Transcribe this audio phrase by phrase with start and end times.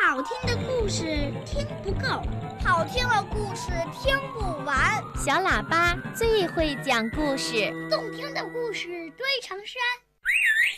[0.00, 1.04] 好听的故事
[1.44, 2.22] 听不够，
[2.64, 5.02] 好听的故事听不完。
[5.16, 9.74] 小喇叭最会讲故事，动听的故事堆成山。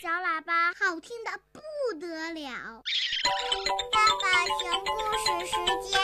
[0.01, 1.61] 小喇叭好听的不
[2.01, 2.83] 得了。
[3.93, 6.01] 爸爸熊故事时间，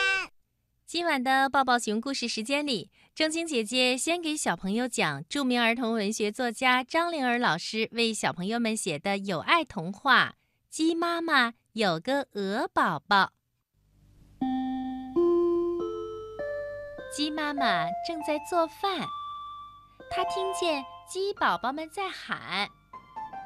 [0.87, 10.35] 今晚的抱抱熊故事时间里，正晶姐姐先给小朋友讲著名儿童文学作家张灵儿老师为小朋友们写的有爱童话
[10.69, 13.32] 《鸡妈妈有个鹅宝宝》。
[17.14, 19.06] 鸡妈妈正在做饭，
[20.09, 22.66] 她听见鸡宝宝们在喊：“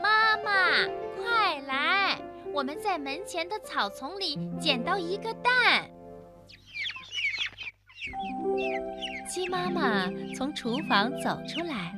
[0.01, 0.87] 妈妈，
[1.21, 2.21] 快来！
[2.55, 5.91] 我们在门前的草丛里捡到一个蛋。”
[9.29, 11.93] 鸡妈妈从厨房走出来，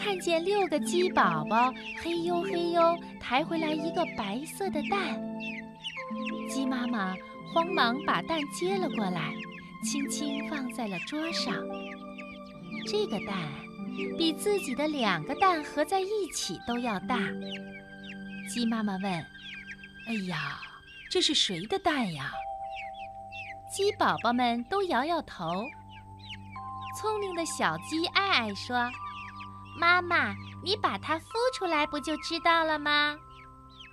[0.00, 5.33] 看见六个鸡宝宝嘿呦嘿呦抬回来一个白色的蛋。
[6.48, 7.14] 鸡妈妈
[7.52, 9.34] 慌忙把蛋接了过来，
[9.82, 11.54] 轻轻放在了桌上。
[12.86, 13.36] 这个蛋
[14.18, 17.18] 比自己的两个蛋合在一起都要大。
[18.52, 19.12] 鸡妈妈问
[20.06, 20.58] ：“哎呀，
[21.10, 22.32] 这是谁的蛋呀？”
[23.74, 25.64] 鸡宝宝们都摇摇头。
[27.00, 28.88] 聪明的小鸡爱爱说
[29.78, 31.24] ：“妈妈，你把它孵
[31.56, 33.16] 出来不就知道了吗？”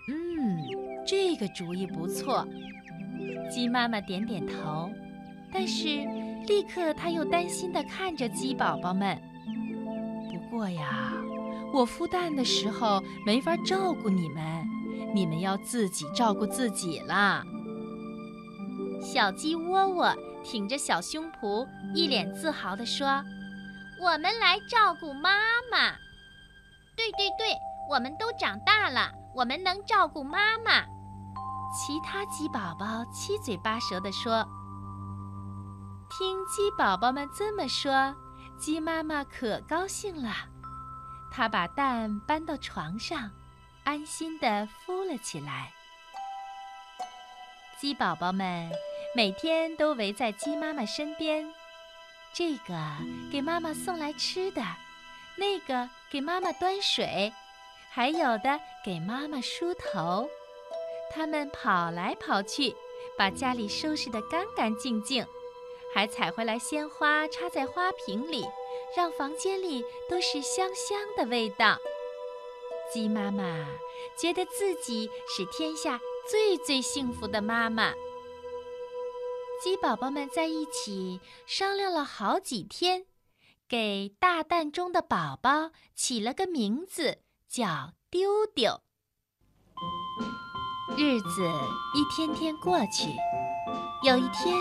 [0.09, 0.57] 嗯，
[1.11, 2.47] 这个主意不错。
[3.49, 4.89] 鸡妈妈点点头，
[5.51, 5.87] 但是
[6.47, 9.21] 立刻她又担心地看着鸡宝宝们。
[10.29, 11.11] 不过呀，
[11.73, 14.65] 我孵蛋的时候没法照顾你们，
[15.13, 17.43] 你们要自己照顾自己啦。
[19.01, 20.15] 小鸡窝窝。
[20.43, 23.23] 挺着小胸脯，一脸自豪地说
[24.01, 25.29] ：“我们来照顾妈
[25.71, 25.91] 妈。
[26.95, 27.55] 对对对，
[27.87, 30.83] 我们都长大了，我们能照顾妈妈。”
[31.73, 34.45] 其他鸡宝宝七嘴八舌地说。
[36.09, 38.15] 听鸡宝宝们这么说，
[38.59, 40.33] 鸡妈妈可高兴了，
[41.31, 43.31] 她把蛋搬到床上，
[43.85, 45.71] 安心地孵了起来。
[47.79, 48.69] 鸡宝宝们。
[49.13, 51.45] 每天都围在鸡妈妈身边，
[52.33, 52.73] 这个
[53.29, 54.63] 给妈妈送来吃的，
[55.35, 57.33] 那个给妈妈端水，
[57.89, 60.29] 还有的给妈妈梳头。
[61.13, 62.73] 他们跑来跑去，
[63.17, 65.25] 把家里收拾得干干净净，
[65.93, 68.47] 还采回来鲜花插在花瓶里，
[68.95, 71.77] 让房间里都是香香的味道。
[72.91, 73.67] 鸡妈妈
[74.17, 75.99] 觉得自己是天下
[76.29, 77.93] 最最幸福的妈妈。
[79.61, 83.05] 鸡宝宝们在一起商量了好几天，
[83.69, 88.81] 给大蛋中的宝宝起了个名字，叫丢丢。
[90.97, 91.49] 日子
[91.93, 93.09] 一天天过去，
[94.03, 94.55] 有一天，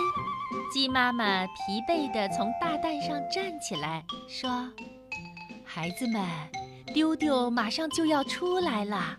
[0.71, 4.49] 鸡妈妈疲惫地从大蛋上站起来，说
[5.65, 6.25] ：“孩子们，
[6.93, 9.17] 丢丢马上就要出来了。”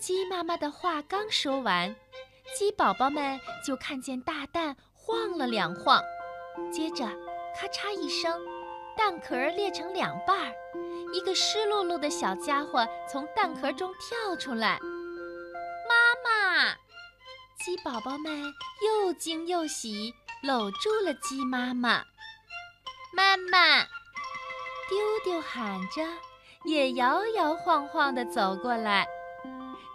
[0.00, 1.94] 鸡妈妈的话刚说完。
[2.56, 6.00] 鸡宝宝们就看见大蛋晃了两晃，
[6.72, 7.04] 接着
[7.54, 8.40] 咔嚓一声，
[8.96, 10.54] 蛋壳裂成两半儿，
[11.12, 14.78] 一个湿漉漉的小家伙从蛋壳中跳出来。
[17.66, 22.04] 鸡宝宝们又惊又喜，搂住了鸡妈妈。
[23.12, 23.82] 妈妈！
[24.88, 26.00] 丢丢喊着，
[26.64, 29.04] 也摇摇晃晃地走过来。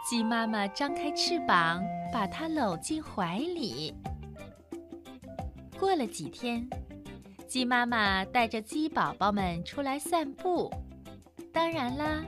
[0.06, 1.82] 鸡妈妈张开翅膀。
[2.12, 3.96] 把它搂进怀里。
[5.80, 6.70] 过了几天，
[7.48, 10.70] 鸡妈妈带着鸡宝宝们出来散步。
[11.54, 12.22] 当然啦，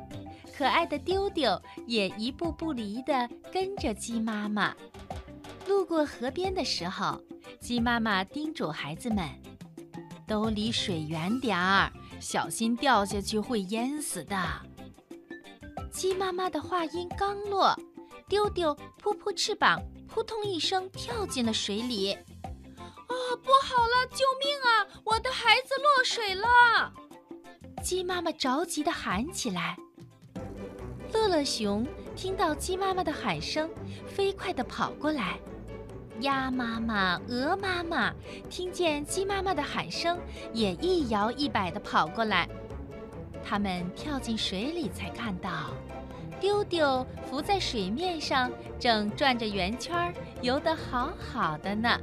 [0.57, 4.73] 可爱的丢丢也一步不离地跟着鸡妈妈。
[5.67, 7.21] 路过河边的时候，
[7.59, 9.27] 鸡妈妈叮嘱孩子们
[10.27, 14.35] ：“都离水远点儿，小心掉下去会淹死的。”
[15.91, 17.77] 鸡妈妈的话音刚落。
[18.29, 22.13] 丢丢扑扑翅膀，扑通一声跳进了水里。
[22.13, 24.07] 啊，不好了！
[24.09, 24.87] 救命啊！
[25.03, 26.91] 我的孩子落水了！
[27.83, 29.77] 鸡妈妈着急地喊起来。
[31.11, 31.85] 乐乐熊
[32.15, 33.69] 听到鸡妈妈的喊声，
[34.07, 35.37] 飞快地跑过来。
[36.21, 38.13] 鸭妈妈、鹅妈妈
[38.49, 40.19] 听见鸡妈妈的喊声，
[40.53, 42.47] 也一摇一摆地跑过来。
[43.43, 45.71] 它们跳进水里，才看到。
[46.39, 51.97] 丢丢浮在水面上，正转着圆圈，游得好好的呢。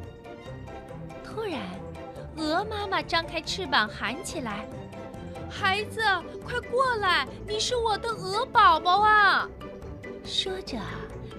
[1.22, 1.60] 突然，
[2.36, 4.66] 鹅妈妈张开翅膀喊起来
[5.48, 6.00] ：“孩子，
[6.44, 7.28] 快过来！
[7.46, 9.48] 你是我的鹅宝宝啊！”
[10.24, 10.78] 说着，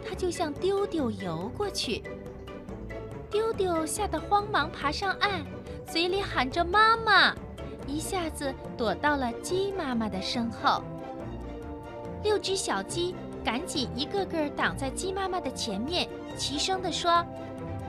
[0.07, 2.03] 它就向丢丢游过去。
[3.31, 5.45] 丢丢吓得慌忙爬上岸，
[5.87, 7.33] 嘴里喊着“妈妈”，
[7.87, 10.83] 一下子躲到了鸡妈妈的身后。
[12.23, 16.07] 六只小鸡赶紧一个个挡在鸡妈妈的前面，
[16.37, 17.25] 齐声地说：“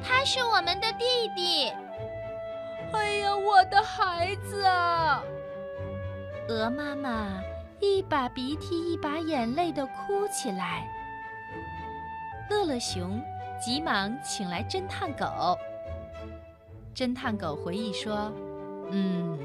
[0.03, 1.69] 他是我们的弟弟。”
[2.95, 5.23] 哎呀，我的孩子啊！
[6.49, 7.41] 鹅妈妈
[7.81, 10.87] 一把鼻涕一把眼泪地哭起来。
[12.49, 13.21] 乐乐熊。
[13.65, 15.57] 急忙请来侦探狗。
[16.93, 18.33] 侦探狗回忆说
[18.91, 19.39] ：“嗯，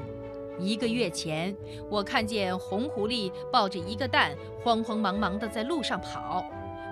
[0.58, 1.54] 一个月前，
[1.88, 6.44] 我看见红狐狸抱着一个蛋，慌慌忙忙地在路上跑。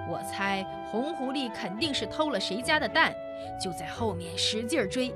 [0.08, 3.12] 我猜红狐狸肯定是偷了谁家的蛋，
[3.60, 5.12] 就在后面使劲追。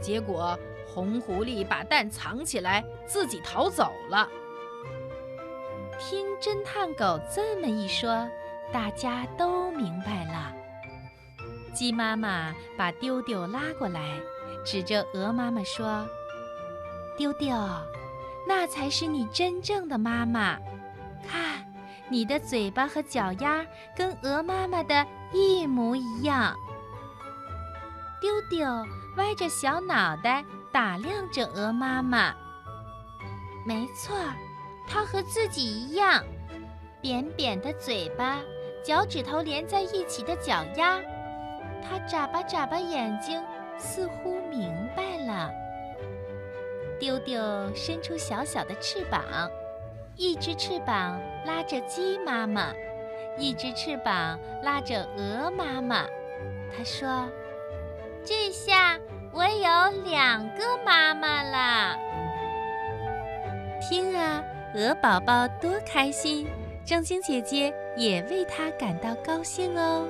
[0.00, 4.26] 结果红狐狸把蛋藏起来，自己逃走了。”
[6.00, 8.26] 听侦探狗这么一说，
[8.72, 10.56] 大家都明白了。
[11.70, 14.20] 鸡妈妈把丢丢拉过来，
[14.64, 16.06] 指着鹅妈妈说
[17.16, 17.56] ：“丢丢，
[18.46, 20.58] 那才是你真正的妈妈。
[21.26, 21.64] 看，
[22.08, 23.64] 你的嘴巴和脚丫
[23.96, 26.54] 跟鹅妈妈的一模一样。”
[28.20, 28.66] 丢丢
[29.16, 32.34] 歪着小脑袋打量着鹅妈妈。
[33.66, 34.14] 没错，
[34.86, 36.22] 它和自己一样，
[37.00, 38.38] 扁扁的嘴巴，
[38.84, 41.00] 脚趾头连在一起的脚丫。
[41.82, 43.42] 他眨巴眨巴眼睛，
[43.78, 45.50] 似乎明白了。
[46.98, 47.40] 丢丢
[47.74, 49.22] 伸出小小的翅膀，
[50.16, 52.72] 一只翅膀拉着鸡妈妈，
[53.38, 56.04] 一只翅膀拉着鹅妈妈。
[56.76, 57.26] 他说
[58.22, 58.98] ：“这下
[59.32, 61.96] 我有两个妈妈了。”
[63.80, 64.44] 听啊，
[64.74, 66.46] 鹅宝宝多开心！
[66.84, 70.06] 正晶姐姐也为他感到高兴哦。